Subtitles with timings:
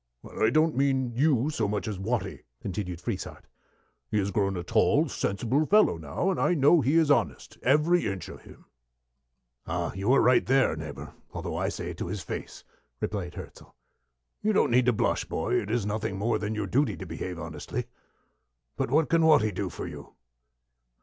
[0.41, 3.45] "I don't mean you so much as Watty," continued Frieshardt.
[4.09, 8.07] "He has grown a tall, sensible fellow now, and I know he is honest, every
[8.07, 8.65] inch of him."
[9.67, 9.93] "Ah!
[9.93, 12.63] you are right there, neighbor, although I say it to his face,"
[12.99, 13.75] replied Hirzel.
[14.41, 15.61] "You don't need to blush, boy.
[15.61, 17.85] It is nothing more than your duty to behave honestly.
[18.77, 20.15] But what can Watty do for you?"